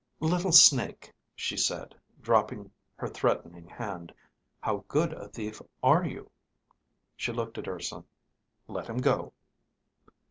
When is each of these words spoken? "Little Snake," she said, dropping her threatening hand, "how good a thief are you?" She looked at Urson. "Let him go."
"Little 0.23 0.51
Snake," 0.51 1.13
she 1.35 1.55
said, 1.55 1.93
dropping 2.19 2.71
her 2.95 3.07
threatening 3.07 3.67
hand, 3.67 4.11
"how 4.59 4.83
good 4.87 5.13
a 5.13 5.27
thief 5.27 5.61
are 5.83 6.03
you?" 6.07 6.31
She 7.15 7.31
looked 7.31 7.59
at 7.59 7.67
Urson. 7.67 8.05
"Let 8.67 8.89
him 8.89 8.97
go." 8.97 9.33